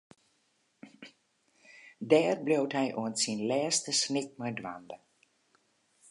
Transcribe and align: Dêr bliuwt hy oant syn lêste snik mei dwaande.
Dêr 2.09 2.35
bliuwt 2.45 2.73
hy 2.77 2.87
oant 2.99 3.21
syn 3.23 3.39
lêste 3.49 3.91
snik 4.01 4.29
mei 4.39 4.53
dwaande. 4.57 4.95